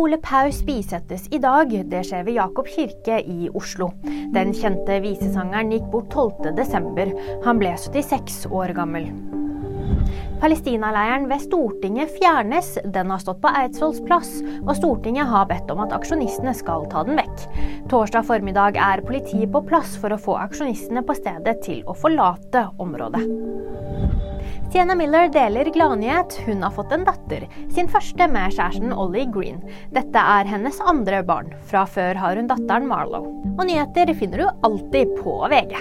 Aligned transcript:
Ole 0.00 0.16
Paus 0.16 0.62
bisettes 0.64 1.26
i 1.30 1.38
dag. 1.38 1.72
Det 1.90 2.00
skjer 2.08 2.22
ved 2.24 2.38
Jakob 2.38 2.68
kirke 2.72 3.18
i 3.20 3.50
Oslo. 3.52 3.90
Den 4.32 4.54
kjente 4.56 4.96
visesangeren 5.04 5.74
gikk 5.74 5.90
bort 5.92 6.14
12.12. 6.16 7.12
Han 7.44 7.60
ble 7.60 7.74
76 7.76 8.46
år 8.48 8.72
gammel. 8.78 9.10
Palestinaleiren 10.40 11.26
ved 11.28 11.44
Stortinget 11.44 12.14
fjernes. 12.16 12.78
Den 12.96 13.12
har 13.12 13.20
stått 13.20 13.42
på 13.44 13.52
Eidsvolls 13.60 14.00
plass, 14.08 14.38
og 14.62 14.72
Stortinget 14.78 15.28
har 15.28 15.50
bedt 15.50 15.68
om 15.74 15.84
at 15.84 15.92
aksjonistene 15.92 16.56
skal 16.56 16.88
ta 16.88 17.04
den 17.04 17.20
vekk. 17.20 17.44
Torsdag 17.92 18.24
formiddag 18.30 18.80
er 18.80 19.04
politiet 19.04 19.52
på 19.52 19.66
plass 19.68 19.98
for 20.00 20.16
å 20.16 20.22
få 20.22 20.40
aksjonistene 20.46 21.04
på 21.04 21.20
stedet 21.20 21.60
til 21.66 21.84
å 21.84 21.98
forlate 22.06 22.70
området. 22.80 23.26
Sienna 24.70 24.94
Miller 24.94 25.28
deler 25.28 25.64
gladnyhet. 25.64 26.36
Hun 26.46 26.62
har 26.62 26.70
fått 26.70 26.92
en 26.92 27.02
datter, 27.04 27.46
sin 27.74 27.88
første 27.90 28.28
med 28.30 28.54
kjæresten 28.54 28.92
Ollie 28.94 29.26
Green. 29.26 29.58
Dette 29.90 30.22
er 30.22 30.46
hennes 30.46 30.78
andre 30.86 31.24
barn. 31.26 31.50
Fra 31.66 31.82
før 31.90 32.20
har 32.22 32.38
hun 32.38 32.46
datteren 32.50 32.86
Marlo. 32.86 33.24
Og 33.56 33.64
nyheter 33.66 34.14
finner 34.14 34.44
du 34.44 34.66
alltid 34.68 35.16
på 35.18 35.40
VG. 35.50 35.74